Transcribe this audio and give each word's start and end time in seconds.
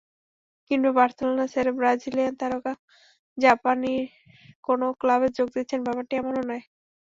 কিংবা 0.71 0.91
বার্সেলোনা 0.97 1.45
ছেড়ে 1.53 1.71
ব্রাজিলিয়ান 1.77 2.33
তারকা 2.39 2.73
জাপানের 3.37 4.01
কোনো 4.63 4.85
ক্লাবে 5.01 5.27
যোগ 5.37 5.47
দিচ্ছেন—ব্যাপারটা 5.55 6.13
এমনও 6.17 6.43
নয়। 6.49 6.63